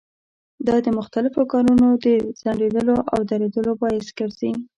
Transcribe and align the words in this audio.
دا 0.67 0.75
د 0.85 0.87
مختلفو 0.99 1.41
کارونو 1.53 1.87
د 2.05 2.05
ځنډېدلو 2.39 2.95
او 3.13 3.19
درېدلو 3.31 3.71
باعث 3.81 4.07
ګرځي. 4.19 4.51